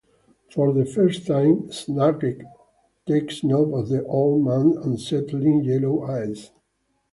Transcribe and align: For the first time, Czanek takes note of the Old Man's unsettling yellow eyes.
For 0.49 0.73
the 0.73 0.83
first 0.83 1.27
time, 1.27 1.67
Czanek 1.69 2.41
takes 3.05 3.43
note 3.43 3.71
of 3.75 3.89
the 3.89 4.03
Old 4.07 4.43
Man's 4.43 4.77
unsettling 4.83 5.63
yellow 5.63 6.01
eyes. 6.05 6.49